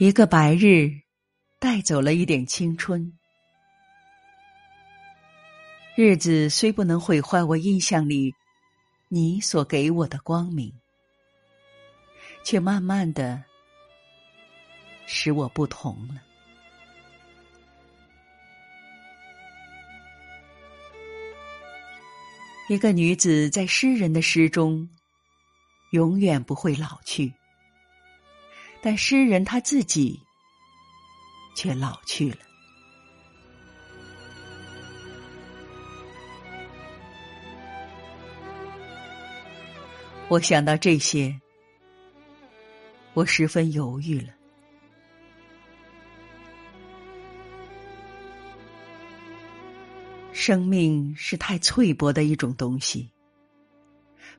[0.00, 0.98] 一个白日，
[1.58, 3.12] 带走了一点青春。
[5.94, 8.32] 日子虽不能毁坏我印象里
[9.10, 10.72] 你所给我的光明，
[12.42, 13.44] 却慢慢的
[15.04, 16.22] 使我不同了。
[22.70, 24.88] 一个女子在诗人的诗中，
[25.90, 27.30] 永远不会老去。
[28.82, 30.20] 但诗人他自己
[31.54, 32.38] 却老去了。
[40.28, 41.40] 我想到这些，
[43.14, 44.32] 我十分犹豫了。
[50.32, 53.10] 生命是太脆薄的一种东西，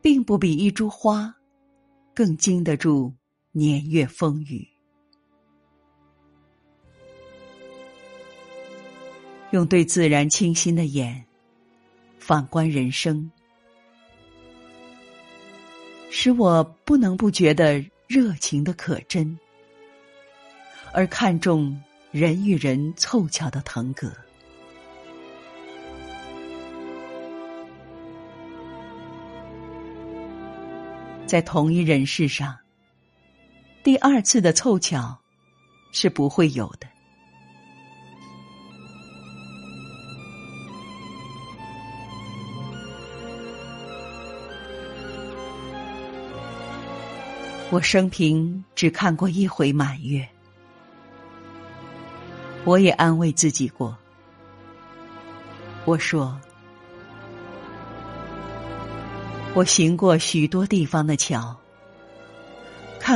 [0.00, 1.32] 并不比一株花
[2.14, 3.14] 更经得住。
[3.56, 4.66] 年月风雨，
[9.52, 11.24] 用对自然清新的眼
[12.18, 13.30] 反观人生，
[16.10, 19.38] 使我不能不觉得热情的可真，
[20.92, 24.12] 而看重人与人凑巧的腾格，
[31.24, 32.63] 在同一人世上。
[33.84, 35.18] 第二次的凑巧
[35.92, 36.88] 是不会有的。
[47.70, 50.26] 我生平只看过一回满月，
[52.64, 53.94] 我也安慰自己过。
[55.84, 56.34] 我说，
[59.52, 61.54] 我行过许多地方的桥。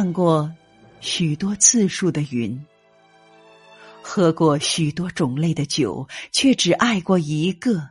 [0.01, 0.55] 看过
[1.01, 2.65] 许多次数的云，
[4.01, 7.83] 喝过许多种类的酒，却只爱过一个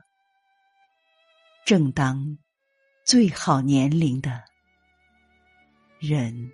[1.66, 2.38] 正当
[3.04, 4.42] 最好年龄的
[6.00, 6.50] 人。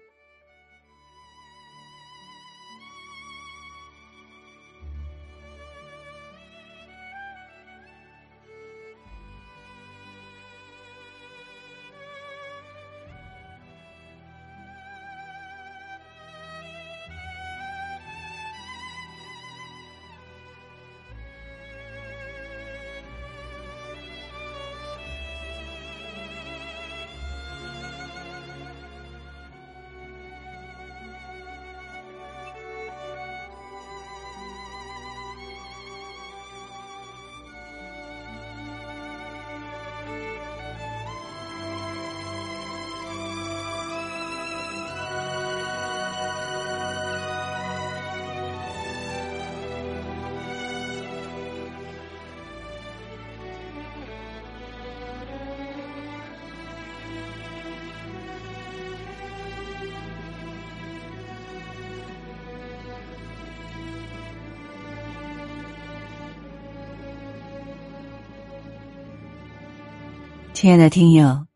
[70.53, 71.47] 亲爱的听友，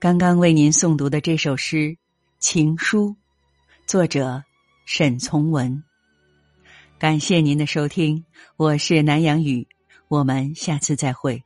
[0.00, 1.76] 刚刚为您诵读的这首诗
[2.40, 3.10] 《情书》，
[3.86, 4.42] 作者
[4.84, 5.82] 沈从文。
[6.98, 8.24] 感谢您的收听，
[8.56, 9.66] 我是南阳雨，
[10.08, 11.42] 我们下次再会。